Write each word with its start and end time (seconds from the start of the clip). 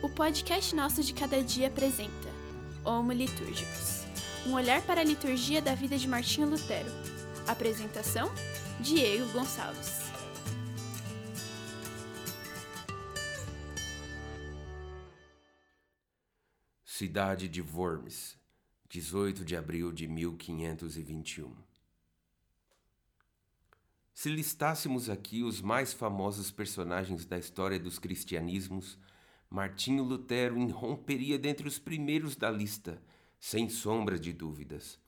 O 0.00 0.08
podcast 0.08 0.76
nosso 0.76 1.02
de 1.02 1.12
cada 1.12 1.42
dia 1.42 1.66
apresenta 1.66 2.28
Homo 2.84 3.10
Litúrgicos, 3.10 4.04
um 4.46 4.54
olhar 4.54 4.80
para 4.86 5.00
a 5.00 5.04
liturgia 5.04 5.60
da 5.60 5.74
vida 5.74 5.98
de 5.98 6.06
Martinho 6.06 6.48
Lutero. 6.48 6.88
Apresentação: 7.48 8.30
Diego 8.78 9.26
Gonçalves. 9.32 10.12
Cidade 16.84 17.48
de 17.48 17.60
Worms, 17.60 18.38
18 18.88 19.44
de 19.44 19.56
abril 19.56 19.90
de 19.90 20.06
1521. 20.06 21.52
Se 24.14 24.28
listássemos 24.30 25.10
aqui 25.10 25.42
os 25.42 25.60
mais 25.60 25.92
famosos 25.92 26.52
personagens 26.52 27.24
da 27.24 27.36
história 27.36 27.80
dos 27.80 27.98
cristianismos, 27.98 28.96
Martinho 29.50 30.04
Lutero 30.04 30.58
irromperia 30.58 31.38
dentre 31.38 31.66
os 31.66 31.78
primeiros 31.78 32.36
da 32.36 32.50
lista, 32.50 33.02
sem 33.40 33.68
sombra 33.68 34.18
de 34.18 34.32
dúvidas. 34.32 34.98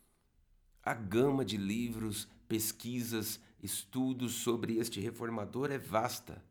A 0.82 0.94
gama 0.94 1.44
de 1.44 1.58
livros, 1.58 2.26
pesquisas, 2.48 3.38
estudos 3.62 4.32
sobre 4.36 4.78
este 4.78 4.98
reformador 4.98 5.70
é 5.70 5.78
vasta. 5.78 6.42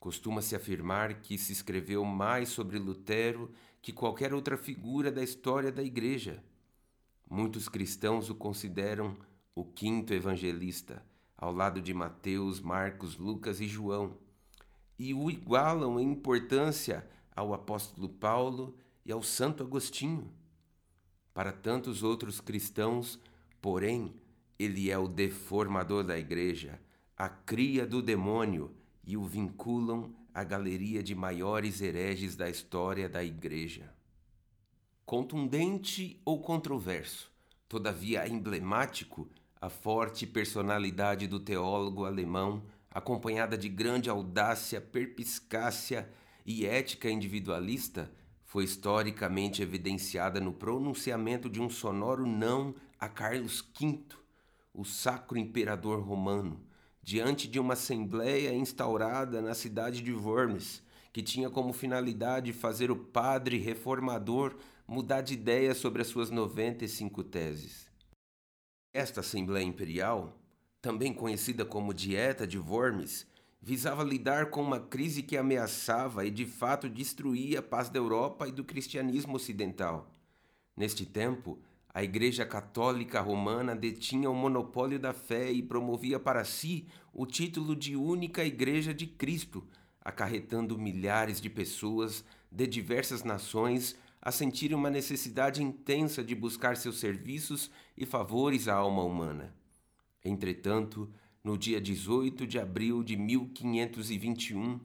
Costuma-se 0.00 0.56
afirmar 0.56 1.20
que 1.20 1.36
se 1.36 1.52
escreveu 1.52 2.02
mais 2.04 2.48
sobre 2.48 2.78
Lutero 2.78 3.50
que 3.82 3.92
qualquer 3.92 4.32
outra 4.32 4.56
figura 4.56 5.12
da 5.12 5.22
história 5.22 5.70
da 5.70 5.82
Igreja. 5.82 6.42
Muitos 7.28 7.68
cristãos 7.68 8.30
o 8.30 8.34
consideram 8.34 9.16
o 9.54 9.64
quinto 9.64 10.14
evangelista, 10.14 11.04
ao 11.36 11.52
lado 11.52 11.82
de 11.82 11.92
Mateus, 11.92 12.60
Marcos, 12.60 13.18
Lucas 13.18 13.60
e 13.60 13.68
João, 13.68 14.16
e 14.98 15.12
o 15.12 15.30
igualam 15.30 16.00
em 16.00 16.10
importância 16.10 17.06
ao 17.38 17.54
apóstolo 17.54 18.08
Paulo 18.08 18.76
e 19.06 19.12
ao 19.12 19.22
Santo 19.22 19.62
Agostinho. 19.62 20.28
Para 21.32 21.52
tantos 21.52 22.02
outros 22.02 22.40
cristãos, 22.40 23.16
porém, 23.62 24.12
ele 24.58 24.90
é 24.90 24.98
o 24.98 25.06
deformador 25.06 26.02
da 26.02 26.18
igreja, 26.18 26.80
a 27.16 27.28
cria 27.28 27.86
do 27.86 28.02
demônio 28.02 28.74
e 29.04 29.16
o 29.16 29.22
vinculam 29.22 30.12
à 30.34 30.42
galeria 30.42 31.00
de 31.00 31.14
maiores 31.14 31.80
hereges 31.80 32.34
da 32.34 32.50
história 32.50 33.08
da 33.08 33.22
Igreja. 33.22 33.92
Contundente 35.06 36.20
ou 36.24 36.40
controverso, 36.40 37.30
todavia 37.68 38.28
emblemático, 38.28 39.28
a 39.60 39.68
forte 39.68 40.26
personalidade 40.26 41.26
do 41.26 41.38
teólogo 41.38 42.04
alemão, 42.04 42.64
acompanhada 42.90 43.56
de 43.56 43.68
grande 43.68 44.10
audácia, 44.10 44.80
perpiscácia 44.80 46.08
e 46.48 46.64
ética 46.64 47.10
individualista, 47.10 48.10
foi 48.42 48.64
historicamente 48.64 49.60
evidenciada 49.60 50.40
no 50.40 50.50
pronunciamento 50.50 51.46
de 51.46 51.60
um 51.60 51.68
sonoro 51.68 52.26
não 52.26 52.74
a 52.98 53.06
Carlos 53.06 53.62
V, 53.78 54.00
o 54.72 54.82
sacro 54.82 55.36
imperador 55.36 56.00
romano, 56.00 56.58
diante 57.02 57.46
de 57.46 57.60
uma 57.60 57.74
assembleia 57.74 58.54
instaurada 58.54 59.42
na 59.42 59.52
cidade 59.52 60.00
de 60.00 60.10
Worms, 60.10 60.82
que 61.12 61.22
tinha 61.22 61.50
como 61.50 61.74
finalidade 61.74 62.50
fazer 62.54 62.90
o 62.90 62.96
padre 62.96 63.58
reformador 63.58 64.56
mudar 64.86 65.20
de 65.20 65.34
ideia 65.34 65.74
sobre 65.74 66.00
as 66.00 66.08
suas 66.08 66.30
95 66.30 67.24
teses. 67.24 67.90
Esta 68.94 69.20
Assembleia 69.20 69.66
Imperial, 69.66 70.40
também 70.80 71.12
conhecida 71.12 71.66
como 71.66 71.92
Dieta 71.92 72.46
de 72.46 72.58
Worms, 72.58 73.26
visava 73.60 74.02
lidar 74.02 74.50
com 74.50 74.62
uma 74.62 74.80
crise 74.80 75.22
que 75.22 75.36
ameaçava 75.36 76.24
e 76.24 76.30
de 76.30 76.46
fato 76.46 76.88
destruía 76.88 77.58
a 77.58 77.62
paz 77.62 77.88
da 77.88 77.98
Europa 77.98 78.48
e 78.48 78.52
do 78.52 78.64
cristianismo 78.64 79.36
ocidental. 79.36 80.10
Neste 80.76 81.04
tempo, 81.04 81.58
a 81.92 82.04
Igreja 82.04 82.46
Católica 82.46 83.20
Romana 83.20 83.74
detinha 83.74 84.30
o 84.30 84.34
monopólio 84.34 84.98
da 84.98 85.12
fé 85.12 85.50
e 85.50 85.62
promovia 85.62 86.20
para 86.20 86.44
si 86.44 86.86
o 87.12 87.26
título 87.26 87.74
de 87.74 87.96
única 87.96 88.44
Igreja 88.44 88.94
de 88.94 89.06
Cristo, 89.06 89.66
acarretando 90.00 90.78
milhares 90.78 91.40
de 91.40 91.50
pessoas 91.50 92.24
de 92.50 92.66
diversas 92.66 93.24
nações 93.24 93.96
a 94.20 94.30
sentirem 94.30 94.76
uma 94.76 94.90
necessidade 94.90 95.62
intensa 95.62 96.22
de 96.22 96.34
buscar 96.34 96.76
seus 96.76 96.98
serviços 96.98 97.70
e 97.96 98.06
favores 98.06 98.68
à 98.68 98.74
alma 98.74 99.02
humana. 99.02 99.54
Entretanto, 100.24 101.10
no 101.42 101.56
dia 101.56 101.80
18 101.80 102.46
de 102.46 102.58
abril 102.58 103.02
de 103.02 103.16
1521, 103.16 104.80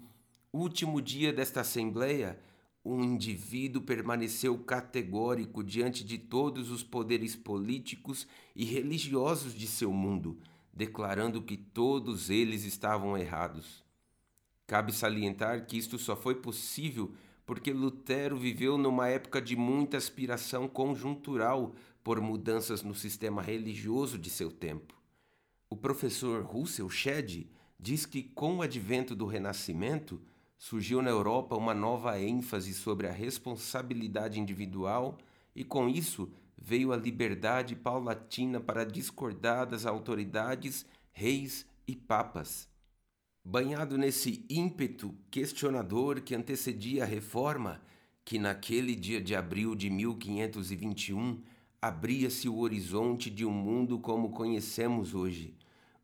último 0.52 1.02
dia 1.02 1.34
desta 1.34 1.62
Assembleia, 1.62 2.40
um 2.86 3.02
indivíduo 3.04 3.82
permaneceu 3.82 4.58
categórico 4.58 5.64
diante 5.64 6.04
de 6.04 6.18
todos 6.18 6.70
os 6.70 6.84
poderes 6.84 7.36
políticos 7.36 8.28
e 8.56 8.66
religiosos 8.66 9.54
de 9.54 9.68
seu 9.68 9.92
mundo, 9.92 10.38
declarando 10.74 11.42
que 11.42 11.56
todos 11.56 12.30
eles 12.30 12.66
estavam 12.66 13.18
errados. 13.18 13.84
Cabe 14.68 14.92
salientar 14.92 15.66
que 15.66 15.78
isto 15.78 15.98
só 15.98 16.16
foi 16.16 16.36
possível 16.36 17.14
porque 17.46 17.74
Lutero 17.74 18.38
viveu 18.38 18.78
numa 18.78 19.08
época 19.08 19.42
de 19.42 19.56
muita 19.56 19.98
aspiração 19.98 20.68
conjuntural 20.68 21.74
por 22.04 22.20
mudanças 22.22 22.84
no 22.84 22.96
sistema 22.96 23.42
religioso 23.42 24.18
de 24.18 24.30
seu 24.30 24.52
tempo. 24.52 25.03
O 25.74 25.76
professor 25.76 26.44
Russell 26.44 26.88
Shedd 26.88 27.48
diz 27.80 28.06
que, 28.06 28.22
com 28.22 28.58
o 28.58 28.62
advento 28.62 29.16
do 29.16 29.26
Renascimento, 29.26 30.22
surgiu 30.56 31.02
na 31.02 31.10
Europa 31.10 31.56
uma 31.56 31.74
nova 31.74 32.22
ênfase 32.22 32.76
sobre 32.76 33.08
a 33.08 33.12
responsabilidade 33.12 34.40
individual 34.40 35.18
e, 35.56 35.64
com 35.64 35.90
isso, 35.90 36.32
veio 36.56 36.94
a 36.94 36.96
liberdade 36.96 37.76
paulatina 37.76 38.60
para 38.60 38.84
discordar 38.84 39.66
das 39.66 39.88
autoridades, 39.88 40.86
reis 41.12 41.66
e 41.88 41.96
papas. 41.96 42.70
Banhado 43.44 43.98
nesse 43.98 44.46
ímpeto 44.48 45.18
questionador 45.32 46.22
que 46.22 46.36
antecedia 46.36 47.02
a 47.02 47.08
reforma, 47.08 47.82
que 48.24 48.38
naquele 48.38 48.96
dia 48.96 49.20
de 49.20 49.36
abril 49.36 49.74
de 49.74 49.90
1521 49.90 51.42
abria-se 51.82 52.48
o 52.48 52.60
horizonte 52.60 53.32
de 53.32 53.44
um 53.44 53.52
mundo 53.52 53.98
como 53.98 54.30
conhecemos 54.30 55.16
hoje, 55.16 55.56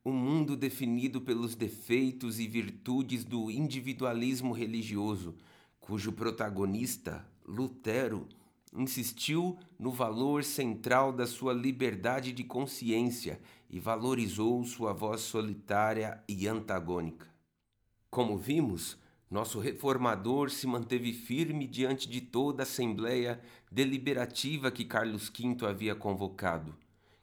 um 0.05 0.13
mundo 0.13 0.55
definido 0.55 1.19
pelos 1.19 1.55
defeitos 1.55 2.39
e 2.39 2.47
virtudes 2.47 3.23
do 3.23 3.51
individualismo 3.51 4.53
religioso, 4.53 5.35
cujo 5.79 6.11
protagonista, 6.11 7.25
Lutero, 7.45 8.27
insistiu 8.73 9.57
no 9.77 9.91
valor 9.91 10.43
central 10.43 11.11
da 11.11 11.25
sua 11.25 11.53
liberdade 11.53 12.31
de 12.31 12.43
consciência 12.43 13.39
e 13.69 13.79
valorizou 13.79 14.63
sua 14.63 14.93
voz 14.93 15.21
solitária 15.21 16.23
e 16.27 16.47
antagônica. 16.47 17.27
Como 18.09 18.37
vimos, 18.37 18.97
nosso 19.29 19.59
reformador 19.59 20.49
se 20.49 20.65
manteve 20.65 21.13
firme 21.13 21.67
diante 21.67 22.09
de 22.09 22.21
toda 22.21 22.61
a 22.61 22.63
assembleia 22.63 23.39
deliberativa 23.71 24.71
que 24.71 24.85
Carlos 24.85 25.29
V 25.29 25.65
havia 25.67 25.93
convocado, 25.93 26.75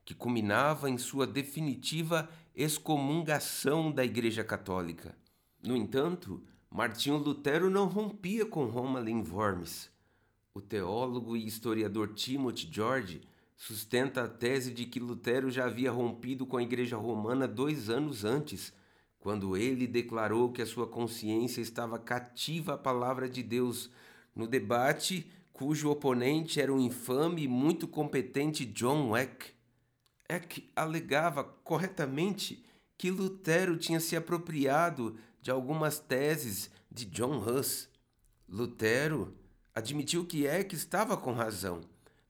que 0.05 0.15
culminava 0.15 0.89
em 0.89 0.99
sua 0.99 1.27
definitiva 1.27 2.29
excomungação 2.56 3.93
da 3.93 4.03
Igreja 4.03 4.43
Católica. 4.43 5.15
No 5.62 5.77
entanto, 5.77 6.43
Martinho 6.71 7.19
Lutero 7.19 7.69
não 7.69 7.87
rompia 7.87 8.47
com 8.47 8.65
Roma 8.65 8.99
em 9.11 9.22
Worms. 9.22 9.91
O 10.55 10.61
teólogo 10.62 11.37
e 11.37 11.47
historiador 11.47 12.15
Timothy 12.15 12.66
George 12.72 13.21
sustenta 13.55 14.25
a 14.25 14.28
tese 14.28 14.72
de 14.72 14.87
que 14.87 14.99
Lutero 14.99 15.50
já 15.50 15.66
havia 15.66 15.91
rompido 15.91 16.47
com 16.47 16.56
a 16.56 16.62
Igreja 16.62 16.97
Romana 16.97 17.47
dois 17.47 17.91
anos 17.91 18.25
antes, 18.25 18.72
quando 19.19 19.55
ele 19.55 19.87
declarou 19.87 20.50
que 20.50 20.62
a 20.62 20.66
sua 20.66 20.87
consciência 20.87 21.61
estava 21.61 21.99
cativa 21.99 22.75
à 22.75 22.78
palavra 22.78 23.28
de 23.28 23.43
Deus, 23.43 23.91
no 24.34 24.47
debate 24.47 25.31
cujo 25.53 25.91
oponente 25.91 26.59
era 26.60 26.72
o 26.72 26.81
infame 26.81 27.42
e 27.42 27.48
muito 27.48 27.86
competente 27.86 28.65
John 28.65 29.10
Eck 30.28 30.34
é 30.34 30.41
que 30.41 30.71
alegava 30.75 31.45
corretamente 31.45 32.65
que 32.99 33.11
Lutero 33.11 33.77
tinha 33.77 34.01
se 34.01 34.17
apropriado 34.17 35.17
de 35.41 35.51
algumas 35.51 35.99
teses 35.99 36.71
de 36.91 37.05
John 37.07 37.39
Huss. 37.39 37.89
Lutero 38.49 39.37
admitiu 39.75 40.25
que 40.25 40.47
Eck 40.47 40.75
estava 40.75 41.17
com 41.17 41.33
razão, 41.33 41.81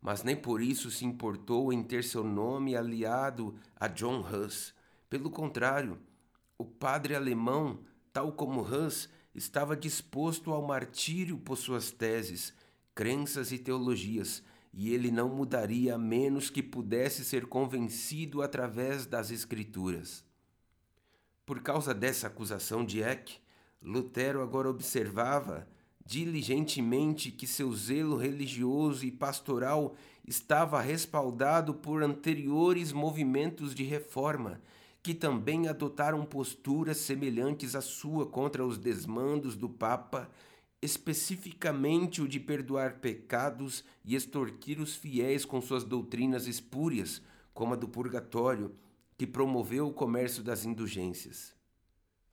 mas 0.01 0.23
nem 0.23 0.37
por 0.37 0.61
isso 0.61 0.91
se 0.91 1.05
importou 1.05 1.73
em 1.73 1.83
ter 1.83 2.05
seu 2.05 2.25
nome 2.25 2.77
aliado 2.77 3.55
a 3.77 3.89
John 3.89 4.21
Huss. 4.21 4.75
Pelo 5.09 5.31
contrário, 5.31 5.99
o 6.59 6.65
padre 6.65 7.15
alemão, 7.15 7.81
tal 8.13 8.33
como 8.33 8.63
Huss, 8.63 9.09
estava 9.35 9.77
disposto 9.77 10.53
ao 10.53 10.63
martírio 10.63 11.39
por 11.39 11.57
suas 11.57 11.91
teses, 11.91 12.53
crenças 12.95 13.53
e 13.53 13.59
teologias 13.59 14.43
e 14.77 14.93
ele 14.93 15.11
não 15.11 15.31
mudaria 15.31 15.95
a 15.95 15.99
menos 15.99 16.51
que 16.51 16.63
pudesse 16.63 17.25
ser 17.25 17.47
convencido 17.47 18.43
através 18.43 19.07
das 19.07 19.31
Escrituras. 19.31 20.23
Por 21.47 21.63
causa 21.63 21.95
dessa 21.95 22.27
acusação 22.27 22.85
de 22.85 23.01
Eck, 23.01 23.39
Lutero 23.83 24.43
agora 24.43 24.69
observava, 24.69 25.67
diligentemente 26.05 27.31
que 27.31 27.47
seu 27.47 27.73
zelo 27.73 28.19
religioso 28.19 29.07
e 29.07 29.11
pastoral 29.11 29.97
estava 30.29 30.79
respaldado 30.83 31.73
por 31.73 32.03
anteriores 32.03 32.93
movimentos 32.93 33.75
de 33.75 33.83
reforma, 33.83 34.61
que 35.03 35.15
também 35.15 35.69
adotaram 35.69 36.23
posturas 36.23 36.99
semelhantes 36.99 37.75
à 37.75 37.81
sua 37.81 38.27
contra 38.27 38.63
os 38.67 38.77
desmandos 38.77 39.57
do 39.57 39.71
Papa, 39.71 40.31
especificamente 40.81 42.21
o 42.21 42.29
de 42.29 42.39
perdoar 42.39 43.01
pecados 43.01 43.85
e 44.05 44.15
extorquir 44.15 44.81
os 44.81 44.95
fiéis 44.95 45.45
com 45.45 45.61
suas 45.61 45.85
doutrinas 45.85 46.47
espúrias, 46.47 47.23
como 47.55 47.75
a 47.75 47.77
do 47.77 47.89
purgatório, 47.89 48.75
que 49.17 49.27
promoveu 49.27 49.89
o 49.89 49.93
comércio 49.93 50.43
das 50.43 50.65
indulgências. 50.65 51.55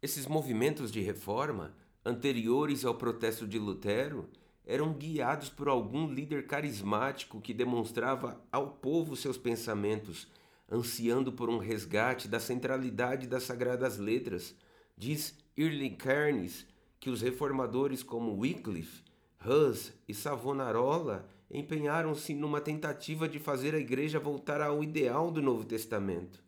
Esses 0.02 0.28
movimentos 0.28 0.92
de 0.92 1.00
reforma 1.00 1.74
anteriores 2.04 2.84
ao 2.84 2.96
protesto 2.96 3.48
de 3.48 3.58
Lutero 3.58 4.30
eram 4.66 4.94
guiados 4.94 5.50
por 5.50 5.68
algum 5.68 6.08
líder 6.08 6.46
carismático 6.46 7.40
que 7.40 7.54
demonstrava 7.54 8.42
ao 8.52 8.72
povo 8.72 9.16
seus 9.16 9.38
pensamentos, 9.38 10.28
ansiando 10.70 11.32
por 11.32 11.50
um 11.50 11.58
resgate 11.58 12.28
da 12.28 12.40
centralidade 12.40 13.28
das 13.28 13.44
sagradas 13.44 13.98
letras. 13.98 14.56
Diz 14.98 15.38
Early 15.58 15.92
Cairns 15.92 16.66
que 17.04 17.10
os 17.10 17.22
reformadores 17.22 18.02
como 18.02 18.40
Wycliffe, 18.40 19.04
Hus 19.46 19.92
e 20.08 20.14
Savonarola 20.14 21.28
empenharam-se 21.52 22.34
numa 22.34 22.62
tentativa 22.62 23.28
de 23.28 23.40
fazer 23.40 23.76
a 23.76 23.78
igreja 23.78 24.22
voltar 24.22 24.62
ao 24.62 24.82
ideal 24.82 25.30
do 25.30 25.42
Novo 25.42 25.66
Testamento. 25.66 26.42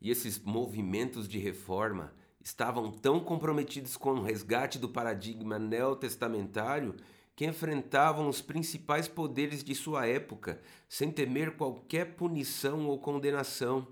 E 0.00 0.10
esses 0.10 0.40
movimentos 0.40 1.28
de 1.28 1.38
reforma 1.38 2.12
estavam 2.42 2.90
tão 2.90 3.20
comprometidos 3.20 3.96
com 3.96 4.14
o 4.14 4.22
resgate 4.24 4.76
do 4.76 4.88
paradigma 4.88 5.56
neotestamentário 5.56 6.96
que 7.36 7.46
enfrentavam 7.46 8.28
os 8.28 8.42
principais 8.42 9.06
poderes 9.06 9.62
de 9.62 9.72
sua 9.72 10.04
época 10.04 10.60
sem 10.88 11.12
temer 11.12 11.56
qualquer 11.56 12.16
punição 12.16 12.88
ou 12.88 12.98
condenação, 12.98 13.86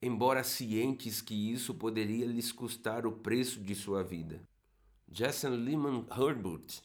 embora 0.00 0.42
cientes 0.42 1.20
que 1.20 1.52
isso 1.52 1.74
poderia 1.74 2.24
lhes 2.24 2.50
custar 2.50 3.06
o 3.06 3.12
preço 3.12 3.60
de 3.60 3.74
sua 3.74 4.02
vida. 4.02 4.40
Jason 5.12 5.50
Lehman 5.50 6.06
Herbert 6.10 6.80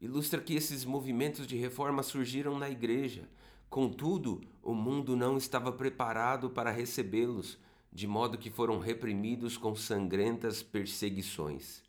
ilustra 0.00 0.40
que 0.40 0.54
esses 0.54 0.82
movimentos 0.82 1.46
de 1.46 1.58
reforma 1.58 2.02
surgiram 2.02 2.58
na 2.58 2.70
igreja, 2.70 3.28
contudo, 3.68 4.40
o 4.62 4.72
mundo 4.72 5.14
não 5.14 5.36
estava 5.36 5.70
preparado 5.70 6.48
para 6.48 6.70
recebê-los 6.70 7.58
de 7.92 8.06
modo 8.06 8.38
que 8.38 8.48
foram 8.48 8.78
reprimidos 8.78 9.58
com 9.58 9.74
sangrentas 9.74 10.62
perseguições. 10.62 11.82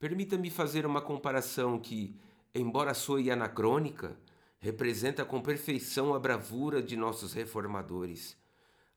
Permita-me 0.00 0.50
fazer 0.50 0.84
uma 0.84 1.00
comparação 1.00 1.78
que, 1.78 2.18
embora 2.52 2.92
soe 2.92 3.30
anacrônica, 3.30 4.18
representa 4.58 5.24
com 5.24 5.40
perfeição 5.40 6.12
a 6.12 6.18
bravura 6.18 6.82
de 6.82 6.96
nossos 6.96 7.32
reformadores. 7.32 8.36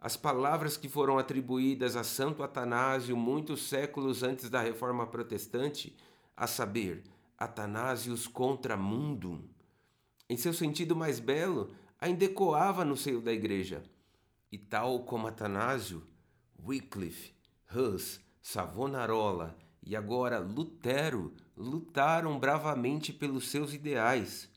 As 0.08 0.16
palavras 0.16 0.78
que 0.78 0.88
foram 0.88 1.18
atribuídas 1.18 1.98
a 1.98 2.02
Santo 2.02 2.42
Atanásio 2.42 3.18
muitos 3.18 3.68
séculos 3.68 4.24
antes 4.24 4.50
da 4.50 4.62
Reforma 4.62 5.06
Protestante, 5.06 5.94
a 6.34 6.48
saber, 6.48 7.04
Atanásios 7.38 8.26
contra 8.26 8.78
mundum, 8.78 9.44
em 10.30 10.38
seu 10.38 10.54
sentido 10.54 10.96
mais 10.96 11.20
belo, 11.20 11.76
ainda 12.00 12.24
ecoava 12.24 12.86
no 12.86 12.96
seio 12.96 13.20
da 13.20 13.34
igreja 13.34 13.84
e 14.50 14.58
tal 14.58 15.02
como 15.04 15.28
Atanásio, 15.28 16.02
Wycliffe, 16.66 17.34
Hus, 17.76 18.22
Savonarola 18.42 19.58
e 19.86 19.94
agora 19.94 20.40
Lutero 20.40 21.34
lutaram 21.58 22.40
bravamente 22.40 23.12
pelos 23.12 23.50
seus 23.50 23.74
ideais. 23.74 24.50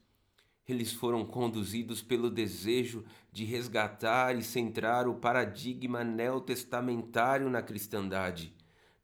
Eles 0.70 0.92
foram 0.92 1.24
conduzidos 1.24 2.02
pelo 2.02 2.30
desejo 2.30 3.04
de 3.32 3.44
resgatar 3.44 4.36
e 4.36 4.42
centrar 4.42 5.08
o 5.08 5.14
paradigma 5.14 6.04
neotestamentário 6.04 7.50
na 7.50 7.62
cristandade, 7.62 8.54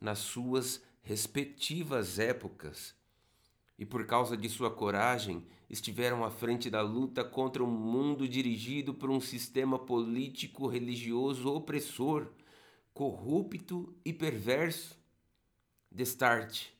nas 0.00 0.18
suas 0.18 0.82
respectivas 1.02 2.18
épocas 2.18 2.96
e 3.78 3.84
por 3.84 4.06
causa 4.06 4.36
de 4.36 4.48
sua 4.48 4.70
coragem 4.70 5.44
estiveram 5.68 6.24
à 6.24 6.30
frente 6.30 6.70
da 6.70 6.80
luta 6.80 7.24
contra 7.24 7.62
um 7.62 7.70
mundo 7.70 8.28
dirigido 8.28 8.94
por 8.94 9.10
um 9.10 9.20
sistema 9.20 9.78
político 9.78 10.66
religioso 10.66 11.52
opressor, 11.52 12.28
corrupto 12.94 13.94
e 14.04 14.12
perverso. 14.12 14.96
Destarte, 15.90 16.74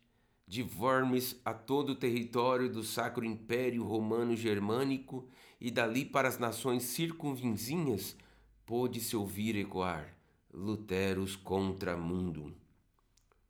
de 0.47 0.63
Worms 0.63 1.41
a 1.45 1.53
todo 1.53 1.91
o 1.91 1.95
território 1.97 2.71
do 2.71 2.85
Sacro 2.85 3.25
Império 3.25 3.83
Romano 3.83 4.37
Germânico 4.37 5.27
e 5.61 5.73
dali 5.73 6.05
para 6.05 6.29
as 6.29 6.39
nações 6.39 6.85
circunvizinhas, 6.85 8.17
pôde-se 8.65 9.17
ouvir 9.17 9.57
ecoar 9.57 10.15
Luteros 10.53 11.35
contra 11.35 11.97
mundo. 11.97 12.55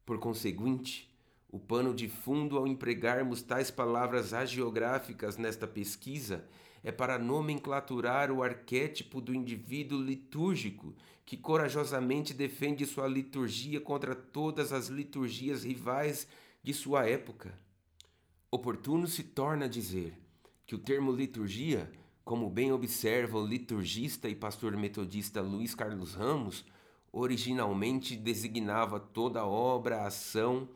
Por 0.07 0.19
conseguinte, 0.19 1.09
o 1.49 1.59
pano 1.59 1.95
de 1.95 2.09
fundo 2.09 2.57
ao 2.57 2.67
empregarmos 2.67 3.43
tais 3.43 3.71
palavras 3.71 4.33
agiográficas 4.33 5.37
nesta 5.37 5.67
pesquisa 5.67 6.45
é 6.83 6.91
para 6.91 7.19
nomenclaturar 7.19 8.31
o 8.33 8.43
arquétipo 8.43 9.21
do 9.21 9.35
indivíduo 9.35 10.01
litúrgico 10.01 10.95
que 11.25 11.37
corajosamente 11.37 12.33
defende 12.33 12.87
sua 12.87 13.07
liturgia 13.07 13.81
contra 13.81 14.15
todas 14.15 14.73
as 14.73 14.89
liturgias 14.89 15.65
rivais 15.65 16.27
de 16.67 16.75
sua 16.75 17.09
época. 17.09 17.57
Oportuno 18.51 19.07
se 19.07 19.23
torna 19.23 19.69
dizer 19.69 20.19
que 20.67 20.75
o 20.75 20.79
termo 20.81 21.13
liturgia, 21.13 21.89
como 22.25 22.51
bem 22.51 22.73
observa 22.73 23.39
o 23.39 23.47
liturgista 23.47 24.29
e 24.29 24.35
pastor 24.35 24.77
metodista 24.77 25.41
Luiz 25.41 25.77
Carlos 25.77 26.15
Ramos, 26.15 26.65
originalmente 27.13 28.17
designava 28.17 28.99
toda 28.99 29.47
obra, 29.47 30.05
ação, 30.07 30.69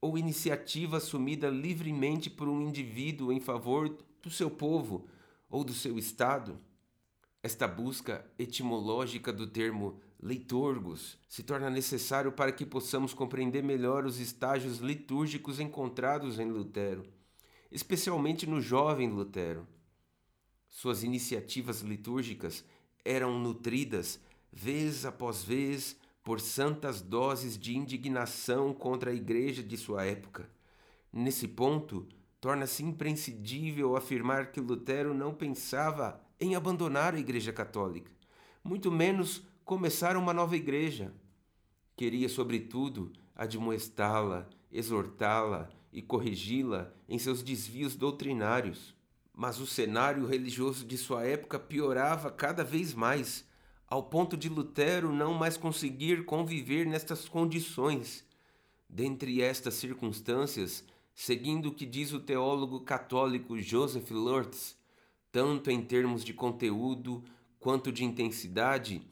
ou 0.00 0.16
iniciativa 0.16 0.96
assumida 0.96 1.50
livremente 1.50 2.30
por 2.30 2.48
um 2.48 2.62
indivíduo 2.62 3.30
em 3.30 3.38
favor 3.38 3.98
do 4.22 4.30
seu 4.30 4.50
povo 4.50 5.06
ou 5.50 5.62
do 5.62 5.74
seu 5.74 5.98
estado. 5.98 6.58
Esta 7.42 7.68
busca 7.68 8.24
etimológica 8.38 9.30
do 9.30 9.46
termo 9.46 10.00
leiturgos 10.20 11.18
se 11.28 11.42
torna 11.42 11.70
necessário 11.70 12.32
para 12.32 12.52
que 12.52 12.66
possamos 12.66 13.14
compreender 13.14 13.62
melhor 13.62 14.04
os 14.04 14.18
estágios 14.18 14.78
litúrgicos 14.78 15.60
encontrados 15.60 16.38
em 16.38 16.50
Lutero, 16.50 17.04
especialmente 17.70 18.46
no 18.46 18.60
jovem 18.60 19.08
Lutero. 19.08 19.66
Suas 20.68 21.02
iniciativas 21.02 21.80
litúrgicas 21.80 22.64
eram 23.04 23.38
nutridas, 23.38 24.20
vez 24.52 25.04
após 25.04 25.42
vez, 25.42 25.96
por 26.22 26.40
santas 26.40 27.00
doses 27.00 27.56
de 27.56 27.76
indignação 27.76 28.74
contra 28.74 29.10
a 29.10 29.14
igreja 29.14 29.62
de 29.62 29.76
sua 29.76 30.04
época. 30.04 30.50
Nesse 31.10 31.48
ponto, 31.48 32.06
torna-se 32.40 32.84
imprescindível 32.84 33.96
afirmar 33.96 34.52
que 34.52 34.60
Lutero 34.60 35.14
não 35.14 35.32
pensava 35.32 36.20
em 36.38 36.54
abandonar 36.54 37.14
a 37.14 37.18
Igreja 37.18 37.52
Católica, 37.52 38.12
muito 38.62 38.92
menos 38.92 39.42
começar 39.68 40.16
uma 40.16 40.32
nova 40.32 40.56
igreja. 40.56 41.12
Queria, 41.94 42.26
sobretudo, 42.30 43.12
admoestá-la, 43.36 44.48
exortá-la 44.72 45.68
e 45.92 46.00
corrigi-la 46.00 46.90
em 47.06 47.18
seus 47.18 47.42
desvios 47.42 47.94
doutrinários. 47.94 48.96
Mas 49.30 49.60
o 49.60 49.66
cenário 49.66 50.24
religioso 50.24 50.86
de 50.86 50.96
sua 50.96 51.26
época 51.26 51.58
piorava 51.58 52.30
cada 52.30 52.64
vez 52.64 52.94
mais 52.94 53.46
ao 53.86 54.04
ponto 54.04 54.38
de 54.38 54.48
Lutero 54.48 55.12
não 55.12 55.34
mais 55.34 55.58
conseguir 55.58 56.24
conviver 56.24 56.86
nestas 56.86 57.28
condições. 57.28 58.24
Dentre 58.88 59.42
estas 59.42 59.74
circunstâncias, 59.74 60.82
seguindo 61.14 61.68
o 61.68 61.74
que 61.74 61.84
diz 61.84 62.14
o 62.14 62.20
teólogo 62.20 62.80
católico 62.80 63.58
Joseph 63.58 64.10
Lurtz, 64.12 64.78
tanto 65.30 65.70
em 65.70 65.82
termos 65.82 66.24
de 66.24 66.32
conteúdo 66.32 67.22
quanto 67.60 67.92
de 67.92 68.02
intensidade, 68.02 69.06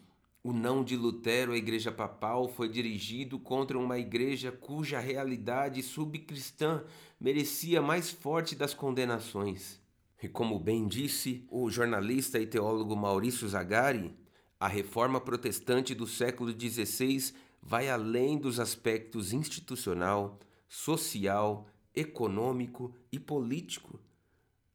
o 0.47 0.53
não 0.53 0.85
de 0.85 0.97
Lutero 0.97 1.51
à 1.51 1.57
Igreja 1.57 1.91
Papal 1.91 2.47
foi 2.49 2.69
dirigido 2.69 3.37
contra 3.37 3.77
uma 3.77 3.99
igreja 3.99 4.53
cuja 4.53 5.01
realidade 5.01 5.83
subcristã 5.83 6.85
merecia 7.19 7.83
mais 7.83 8.13
forte 8.13 8.55
das 8.55 8.73
condenações. 8.73 9.81
E 10.23 10.29
como 10.29 10.57
bem 10.61 10.87
disse 10.87 11.45
o 11.51 11.69
jornalista 11.69 12.39
e 12.39 12.47
teólogo 12.47 12.95
Maurício 12.95 13.49
Zagari, 13.49 14.15
a 14.61 14.69
reforma 14.69 15.21
protestante 15.21 15.97
do 15.97 16.07
século 16.07 16.53
XVI 16.53 17.35
vai 17.61 17.91
além 17.91 18.39
dos 18.39 18.61
aspectos 18.61 19.33
institucional, 19.33 20.39
social, 20.69 21.67
econômico 21.93 22.95
e 23.11 23.19
político. 23.19 23.99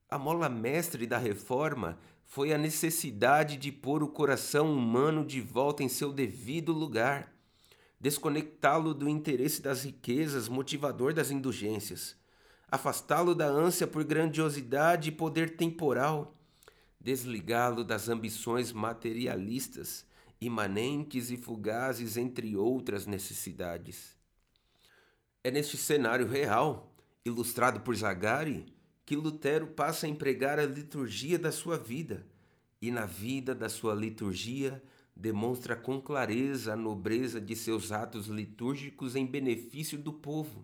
A 0.09 0.19
mola 0.19 0.49
mestre 0.49 1.07
da 1.07 1.17
reforma 1.17 1.97
foi 2.31 2.53
a 2.53 2.57
necessidade 2.57 3.57
de 3.57 3.73
pôr 3.73 4.01
o 4.01 4.07
coração 4.07 4.73
humano 4.73 5.25
de 5.25 5.41
volta 5.41 5.83
em 5.83 5.89
seu 5.89 6.13
devido 6.13 6.71
lugar, 6.71 7.29
desconectá-lo 8.00 8.93
do 8.93 9.09
interesse 9.09 9.61
das 9.61 9.83
riquezas, 9.83 10.47
motivador 10.47 11.13
das 11.13 11.29
indulgências. 11.29 12.15
afastá-lo 12.71 13.35
da 13.35 13.47
ânsia 13.47 13.85
por 13.85 14.05
grandiosidade 14.05 15.09
e 15.09 15.11
poder 15.11 15.57
temporal, 15.57 16.33
desligá-lo 16.97 17.83
das 17.83 18.07
ambições 18.07 18.71
materialistas, 18.71 20.05
imanentes 20.39 21.31
e 21.31 21.35
fugazes, 21.35 22.15
entre 22.15 22.55
outras 22.55 23.05
necessidades. 23.05 24.15
É 25.43 25.51
neste 25.51 25.75
cenário 25.75 26.25
real, 26.25 26.95
ilustrado 27.25 27.81
por 27.81 27.93
Zagari, 27.93 28.73
que 29.12 29.15
Lutero 29.18 29.68
passa 29.68 30.06
a 30.06 30.10
empregar 30.10 30.58
a 30.58 30.65
liturgia 30.65 31.38
da 31.38 31.51
sua 31.51 31.77
vida, 31.77 32.25
e 32.82 32.89
na 32.89 33.06
vida 33.06 33.53
da 33.53 33.68
sua 33.68 33.94
liturgia 33.94 34.82
demonstra 35.13 35.75
com 35.75 36.00
clareza 36.00 36.72
a 36.72 36.77
nobreza 36.77 37.41
de 37.41 37.53
seus 37.53 37.91
atos 37.91 38.27
litúrgicos 38.27 39.13
em 39.18 39.25
benefício 39.25 39.98
do 39.98 40.13
povo. 40.13 40.63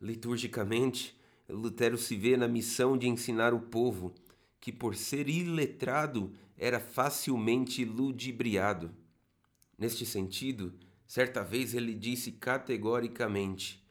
Liturgicamente, 0.00 1.18
Lutero 1.48 1.98
se 1.98 2.14
vê 2.14 2.36
na 2.36 2.46
missão 2.46 2.96
de 2.96 3.08
ensinar 3.08 3.52
o 3.52 3.58
povo, 3.58 4.14
que 4.60 4.70
por 4.70 4.94
ser 4.94 5.28
iletrado 5.28 6.32
era 6.56 6.78
facilmente 6.78 7.84
ludibriado. 7.84 8.94
Neste 9.76 10.06
sentido, 10.06 10.72
certa 11.04 11.42
vez 11.42 11.74
ele 11.74 11.92
disse 11.92 12.30
categoricamente: 12.30 13.84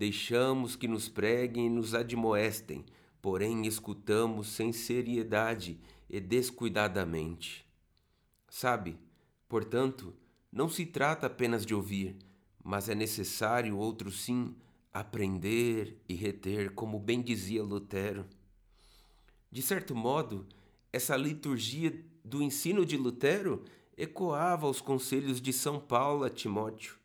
Deixamos 0.00 0.76
que 0.76 0.88
nos 0.88 1.10
preguem 1.10 1.66
e 1.66 1.68
nos 1.68 1.94
admoestem, 1.94 2.86
porém 3.20 3.66
escutamos 3.66 4.48
sem 4.48 4.72
seriedade 4.72 5.78
e 6.08 6.18
descuidadamente. 6.18 7.66
Sabe, 8.48 8.96
portanto, 9.46 10.14
não 10.50 10.70
se 10.70 10.86
trata 10.86 11.26
apenas 11.26 11.66
de 11.66 11.74
ouvir, 11.74 12.16
mas 12.64 12.88
é 12.88 12.94
necessário, 12.94 13.76
outro 13.76 14.10
sim, 14.10 14.56
aprender 14.90 16.00
e 16.08 16.14
reter, 16.14 16.72
como 16.72 16.98
bem 16.98 17.20
dizia 17.20 17.62
Lutero. 17.62 18.24
De 19.52 19.60
certo 19.60 19.94
modo, 19.94 20.46
essa 20.90 21.14
liturgia 21.14 21.94
do 22.24 22.40
ensino 22.40 22.86
de 22.86 22.96
Lutero 22.96 23.66
ecoava 23.98 24.66
os 24.66 24.80
conselhos 24.80 25.42
de 25.42 25.52
São 25.52 25.78
Paulo 25.78 26.24
a 26.24 26.30
Timóteo. 26.30 26.99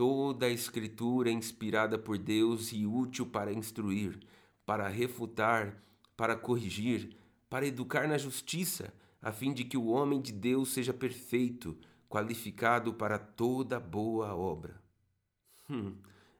Toda 0.00 0.46
a 0.46 0.48
Escritura 0.48 1.28
é 1.28 1.32
inspirada 1.34 1.98
por 1.98 2.16
Deus 2.16 2.72
e 2.72 2.86
útil 2.86 3.26
para 3.26 3.52
instruir, 3.52 4.18
para 4.64 4.88
refutar, 4.88 5.76
para 6.16 6.34
corrigir, 6.34 7.18
para 7.50 7.66
educar 7.66 8.08
na 8.08 8.16
justiça, 8.16 8.94
a 9.20 9.30
fim 9.30 9.52
de 9.52 9.62
que 9.62 9.76
o 9.76 9.88
homem 9.88 10.18
de 10.18 10.32
Deus 10.32 10.70
seja 10.70 10.94
perfeito, 10.94 11.76
qualificado 12.08 12.94
para 12.94 13.18
toda 13.18 13.78
boa 13.78 14.34
obra. 14.34 14.80
Hum, 15.68 15.94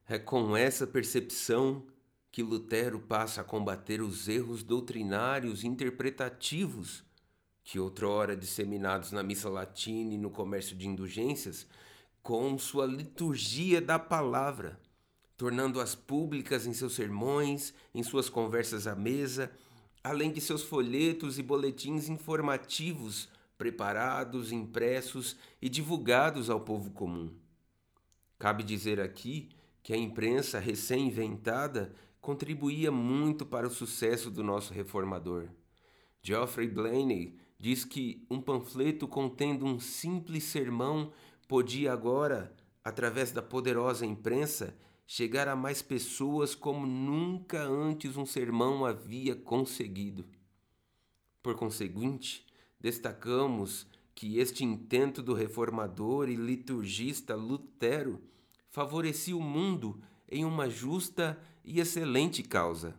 é 0.09 0.19
com 0.19 0.57
essa 0.57 0.87
percepção 0.87 1.85
que 2.33 2.43
Lutero 2.43 2.99
passa 2.99 3.43
a 3.43 3.45
combater 3.45 4.01
os 4.01 4.27
erros 4.27 4.63
doutrinários 4.63 5.65
e 5.65 5.67
interpretativos 5.67 7.05
que 7.63 7.79
outrora 7.79 8.35
disseminados 8.35 9.13
na 9.13 9.23
missa 9.23 9.51
latina 9.51 10.15
e 10.15 10.17
no 10.17 10.31
comércio 10.31 10.75
de 10.75 10.89
indulgências 10.89 11.67
com 12.23 12.59
sua 12.59 12.87
liturgia 12.87 13.81
da 13.81 13.99
palavra, 13.99 14.81
tornando-as 15.37 15.95
públicas 15.95 16.67
em 16.67 16.73
seus 16.73 16.95
sermões, 16.95 17.73
em 17.95 18.03
suas 18.03 18.29
conversas 18.29 18.87
à 18.87 18.95
mesa, 18.95 19.51
além 20.03 20.31
de 20.33 20.41
seus 20.41 20.63
folhetos 20.63 21.39
e 21.39 21.43
boletins 21.43 22.09
informativos 22.09 23.29
preparados, 23.57 24.53
impressos 24.53 25.37
e 25.61 25.69
divulgados 25.69 26.49
ao 26.49 26.61
povo 26.61 26.91
comum. 26.91 27.31
Cabe 28.39 28.63
dizer 28.63 28.99
aqui 28.99 29.51
que 29.83 29.93
a 29.93 29.97
imprensa 29.99 30.59
recém-inventada 30.59 31.95
contribuía 32.21 32.91
muito 32.91 33.45
para 33.45 33.67
o 33.67 33.71
sucesso 33.71 34.31
do 34.31 34.43
nosso 34.43 34.73
reformador. 34.73 35.49
Geoffrey 36.23 36.69
Blaney 36.69 37.39
diz 37.59 37.85
que 37.85 38.25
um 38.31 38.41
panfleto 38.41 39.07
contendo 39.07 39.67
um 39.67 39.79
simples 39.79 40.45
sermão 40.45 41.13
podia 41.51 41.93
agora, 41.93 42.55
através 42.85 43.33
da 43.33 43.43
poderosa 43.43 44.07
imprensa, 44.07 44.73
chegar 45.05 45.49
a 45.49 45.57
mais 45.57 45.83
pessoas 45.83 46.55
como 46.55 46.87
nunca 46.87 47.61
antes 47.61 48.17
um 48.17 48.25
sermão 48.25 48.87
havia 48.87 49.35
conseguido. 49.35 50.25
Por 51.43 51.57
conseguinte, 51.57 52.47
destacamos 52.79 53.85
que 54.15 54.39
este 54.39 54.63
intento 54.63 55.25
do 55.25 55.35
reformador 55.35 56.29
e 56.29 56.37
liturgista 56.37 57.35
Lutero 57.35 58.23
favorecia 58.69 59.37
o 59.37 59.43
mundo 59.43 60.01
em 60.31 60.45
uma 60.45 60.71
justa 60.71 61.37
e 61.65 61.81
excelente 61.81 62.45
causa. 62.45 62.95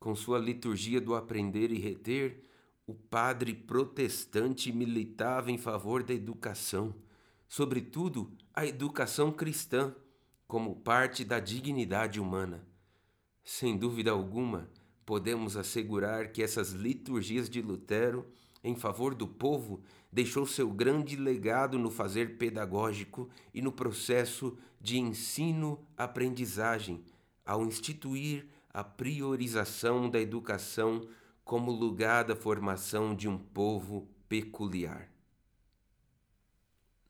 Com 0.00 0.16
sua 0.16 0.40
liturgia 0.40 1.00
do 1.00 1.14
aprender 1.14 1.70
e 1.70 1.78
reter, 1.78 2.42
o 2.84 2.94
padre 2.94 3.54
protestante 3.54 4.72
militava 4.72 5.52
em 5.52 5.56
favor 5.56 6.02
da 6.02 6.12
educação 6.12 6.92
sobretudo 7.50 8.32
a 8.54 8.64
educação 8.64 9.30
cristã, 9.32 9.92
como 10.46 10.76
parte 10.76 11.24
da 11.24 11.40
dignidade 11.40 12.20
humana. 12.20 12.64
Sem 13.42 13.76
dúvida 13.76 14.12
alguma, 14.12 14.70
podemos 15.04 15.56
assegurar 15.56 16.30
que 16.30 16.44
essas 16.44 16.70
liturgias 16.70 17.50
de 17.50 17.60
Lutero, 17.60 18.24
em 18.62 18.76
favor 18.76 19.16
do 19.16 19.26
povo, 19.26 19.82
deixou 20.12 20.46
seu 20.46 20.70
grande 20.70 21.16
legado 21.16 21.76
no 21.76 21.90
fazer 21.90 22.38
pedagógico 22.38 23.28
e 23.52 23.60
no 23.60 23.72
processo 23.72 24.56
de 24.80 25.00
ensino-aprendizagem, 25.00 27.02
ao 27.44 27.64
instituir 27.64 28.46
a 28.72 28.84
priorização 28.84 30.08
da 30.08 30.20
educação 30.20 31.04
como 31.44 31.72
lugar 31.72 32.22
da 32.22 32.36
formação 32.36 33.12
de 33.12 33.26
um 33.26 33.36
povo 33.36 34.06
peculiar 34.28 35.10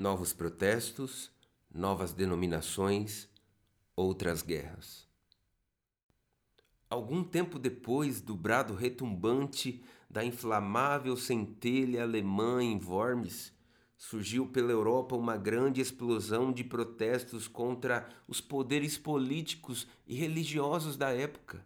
novos 0.01 0.33
protestos, 0.33 1.31
novas 1.73 2.15
denominações, 2.15 3.29
outras 3.95 4.41
guerras. 4.43 5.07
Algum 6.89 7.23
tempo 7.23 7.59
depois 7.59 8.21
do 8.21 8.35
brado 8.35 8.75
retumbante 8.75 9.85
da 10.09 10.25
inflamável 10.25 11.17
centelha 11.17 12.03
alemã 12.03 12.63
em 12.63 12.83
Worms, 12.83 13.53
surgiu 13.97 14.47
pela 14.47 14.73
Europa 14.73 15.15
uma 15.15 15.37
grande 15.37 15.83
explosão 15.83 16.51
de 16.51 16.65
protestos 16.65 17.47
contra 17.47 18.09
os 18.27 18.41
poderes 18.41 18.97
políticos 18.97 19.87
e 20.07 20.17
religiosos 20.17 20.97
da 20.97 21.11
época. 21.11 21.65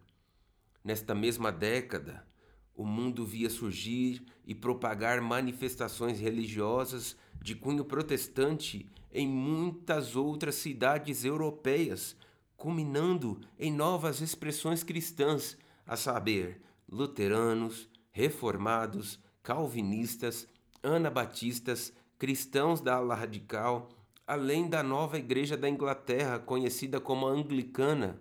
Nesta 0.83 1.15
mesma 1.15 1.51
década, 1.51 2.27
o 2.75 2.85
mundo 2.85 3.25
via 3.25 3.49
surgir 3.49 4.21
e 4.45 4.53
propagar 4.53 5.21
manifestações 5.21 6.19
religiosas 6.19 7.15
de 7.41 7.55
cunho 7.55 7.85
protestante 7.85 8.85
em 9.11 9.27
muitas 9.27 10.15
outras 10.15 10.55
cidades 10.55 11.23
europeias, 11.23 12.17
culminando 12.57 13.39
em 13.57 13.71
novas 13.71 14.19
expressões 14.19 14.83
cristãs, 14.83 15.57
a 15.87 15.95
saber, 15.95 16.61
luteranos, 16.89 17.87
reformados, 18.11 19.19
calvinistas, 19.41 20.47
anabatistas, 20.83 21.93
cristãos 22.17 22.81
da 22.81 22.95
ala 22.95 23.15
radical, 23.15 23.89
além 24.25 24.67
da 24.67 24.81
nova 24.81 25.17
igreja 25.17 25.55
da 25.55 25.69
Inglaterra, 25.69 26.39
conhecida 26.39 26.99
como 26.99 27.27
anglicana, 27.27 28.19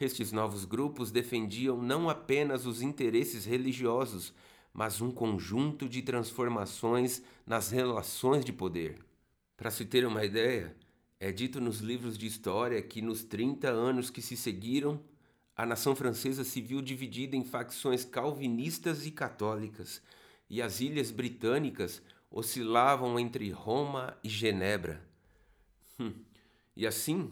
estes 0.00 0.32
novos 0.32 0.64
grupos 0.64 1.10
defendiam 1.10 1.80
não 1.80 2.08
apenas 2.08 2.66
os 2.66 2.80
interesses 2.80 3.44
religiosos, 3.44 4.32
mas 4.72 5.00
um 5.00 5.10
conjunto 5.10 5.88
de 5.88 6.00
transformações 6.00 7.22
nas 7.46 7.70
relações 7.70 8.44
de 8.44 8.52
poder. 8.52 9.04
Para 9.56 9.70
se 9.70 9.84
ter 9.84 10.06
uma 10.06 10.24
ideia, 10.24 10.74
é 11.18 11.30
dito 11.30 11.60
nos 11.60 11.80
livros 11.80 12.16
de 12.16 12.26
história 12.26 12.80
que 12.80 13.02
nos 13.02 13.22
30 13.22 13.68
anos 13.68 14.08
que 14.08 14.22
se 14.22 14.36
seguiram, 14.36 14.98
a 15.54 15.66
nação 15.66 15.94
francesa 15.94 16.44
se 16.44 16.62
viu 16.62 16.80
dividida 16.80 17.36
em 17.36 17.44
facções 17.44 18.04
calvinistas 18.04 19.04
e 19.04 19.10
católicas, 19.10 20.00
e 20.48 20.62
as 20.62 20.80
ilhas 20.80 21.10
britânicas 21.10 22.00
oscilavam 22.30 23.18
entre 23.18 23.50
Roma 23.50 24.16
e 24.24 24.28
Genebra. 24.28 25.06
Hum. 25.98 26.14
E 26.74 26.86
assim, 26.86 27.30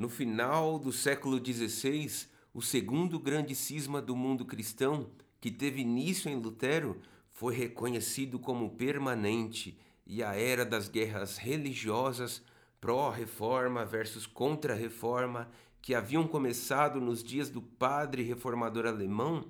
no 0.00 0.08
final 0.08 0.78
do 0.78 0.90
século 0.94 1.36
XVI, 1.44 2.26
o 2.54 2.62
segundo 2.62 3.18
grande 3.18 3.54
cisma 3.54 4.00
do 4.00 4.16
mundo 4.16 4.46
cristão, 4.46 5.10
que 5.38 5.50
teve 5.50 5.82
início 5.82 6.30
em 6.30 6.36
Lutero, 6.36 6.98
foi 7.30 7.54
reconhecido 7.54 8.38
como 8.38 8.70
permanente 8.70 9.78
e 10.06 10.22
a 10.22 10.34
era 10.34 10.64
das 10.64 10.88
guerras 10.88 11.36
religiosas 11.36 12.42
pró-reforma 12.80 13.84
versus 13.84 14.26
contra-reforma 14.26 15.50
que 15.82 15.94
haviam 15.94 16.26
começado 16.26 16.98
nos 16.98 17.22
dias 17.22 17.50
do 17.50 17.60
padre 17.60 18.22
reformador 18.22 18.86
alemão 18.86 19.48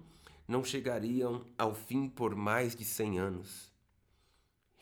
não 0.49 0.65
chegariam 0.65 1.47
ao 1.57 1.77
fim 1.77 2.09
por 2.09 2.35
mais 2.35 2.75
de 2.75 2.85
cem 2.85 3.21
anos. 3.21 3.73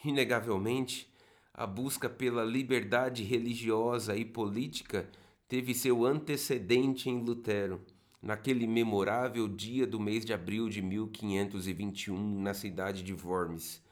Inegavelmente, 0.02 1.12
a 1.52 1.66
busca 1.66 2.08
pela 2.08 2.42
liberdade 2.42 3.22
religiosa 3.22 4.16
e 4.16 4.25
política 4.25 5.06
teve 5.49 5.75
seu 5.75 6.05
antecedente 6.05 7.09
em 7.09 7.25
Lutero, 7.25 7.81
naquele 8.21 8.67
memorável 8.67 9.49
dia 9.49 9.87
do 9.87 9.99
mês 9.99 10.25
de 10.25 10.35
abril 10.35 10.69
de 10.69 10.83
1521, 10.83 12.43
na 12.43 12.52
cidade 12.52 13.02
de 13.02 13.14
Worms. 13.14 13.83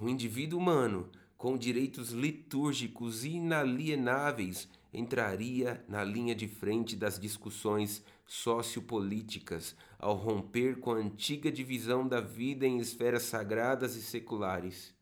O 0.00 0.08
indivíduo 0.08 0.58
humano, 0.58 1.08
com 1.36 1.56
direitos 1.56 2.10
litúrgicos 2.10 3.24
inalienáveis, 3.24 4.68
entraria 4.92 5.84
na 5.88 6.02
linha 6.02 6.34
de 6.34 6.48
frente 6.48 6.96
das 6.96 7.18
discussões 7.18 8.02
sociopolíticas 8.26 9.76
ao 9.98 10.16
romper 10.16 10.80
com 10.80 10.90
a 10.92 10.96
antiga 10.96 11.52
divisão 11.52 12.08
da 12.08 12.20
vida 12.20 12.66
em 12.66 12.78
esferas 12.78 13.22
sagradas 13.22 13.94
e 13.94 14.02
seculares. 14.02 14.92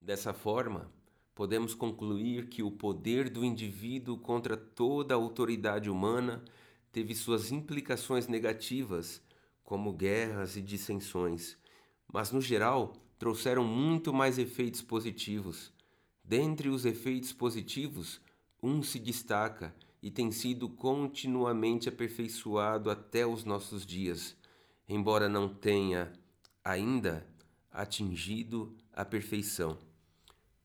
Dessa 0.00 0.34
forma, 0.34 0.90
podemos 1.40 1.72
concluir 1.72 2.50
que 2.50 2.62
o 2.62 2.70
poder 2.70 3.30
do 3.30 3.42
indivíduo 3.42 4.18
contra 4.18 4.58
toda 4.58 5.14
a 5.14 5.16
autoridade 5.16 5.88
humana 5.88 6.44
teve 6.92 7.14
suas 7.14 7.50
implicações 7.50 8.28
negativas, 8.28 9.22
como 9.64 9.90
guerras 9.90 10.56
e 10.56 10.60
dissensões, 10.60 11.56
mas 12.12 12.30
no 12.30 12.42
geral 12.42 12.92
trouxeram 13.18 13.64
muito 13.64 14.12
mais 14.12 14.38
efeitos 14.38 14.82
positivos. 14.82 15.72
Dentre 16.22 16.68
os 16.68 16.84
efeitos 16.84 17.32
positivos, 17.32 18.20
um 18.62 18.82
se 18.82 18.98
destaca 18.98 19.74
e 20.02 20.10
tem 20.10 20.30
sido 20.30 20.68
continuamente 20.68 21.88
aperfeiçoado 21.88 22.90
até 22.90 23.26
os 23.26 23.46
nossos 23.46 23.86
dias, 23.86 24.36
embora 24.86 25.26
não 25.26 25.48
tenha 25.48 26.12
ainda 26.62 27.26
atingido 27.72 28.76
a 28.92 29.06
perfeição. 29.06 29.78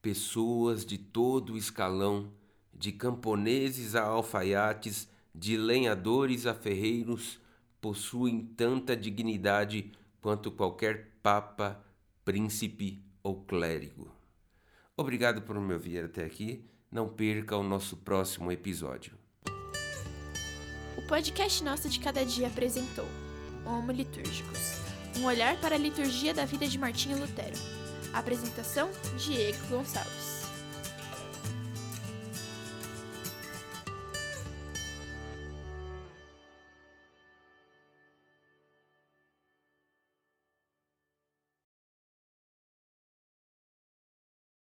Pessoas 0.06 0.86
de 0.86 1.00
todo 1.00 1.54
o 1.54 1.58
escalão, 1.58 2.32
de 2.72 2.92
camponeses 2.92 3.96
a 3.96 4.04
alfaiates, 4.04 5.10
de 5.34 5.58
lenhadores 5.58 6.46
a 6.46 6.54
ferreiros, 6.54 7.40
possuem 7.82 8.40
tanta 8.40 8.96
dignidade 8.96 9.92
quanto 10.22 10.52
qualquer 10.52 11.18
papa, 11.24 11.84
príncipe 12.24 13.04
ou 13.24 13.46
clérigo. 13.46 14.12
Obrigado 14.96 15.42
por 15.42 15.60
me 15.60 15.74
ouvir 15.74 16.06
até 16.06 16.24
aqui. 16.24 16.64
Não 16.92 17.10
perca 17.10 17.58
o 17.58 17.64
nosso 17.64 17.98
próximo 17.98 18.52
episódio. 18.52 19.18
O 20.96 21.08
podcast 21.08 21.64
Nosso 21.64 21.90
de 21.90 22.00
Cada 22.00 22.24
Dia 22.24 22.46
apresentou 22.46 23.08
Homo 23.66 23.92
Litúrgicos 23.92 24.86
um 25.18 25.26
olhar 25.26 25.60
para 25.60 25.74
a 25.74 25.80
liturgia 25.80 26.32
da 26.32 26.46
vida 26.46 26.68
de 26.68 26.78
Martinho 26.78 27.18
Lutero. 27.18 27.56
Apresentação: 28.16 28.90
Diego 29.18 29.58
Gonçalves. 29.70 30.45